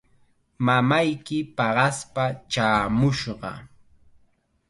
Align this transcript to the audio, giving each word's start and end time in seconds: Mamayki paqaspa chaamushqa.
Mamayki 0.65 1.37
paqaspa 1.57 2.25
chaamushqa. 2.51 3.51